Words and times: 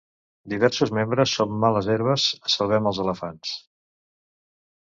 Diversos 0.53 0.93
membres 0.99 1.33
són 1.41 1.53
males 1.65 1.91
herbes. 1.95 2.25
Salvem 2.55 2.89
els 2.93 3.03
elefants! 3.07 3.55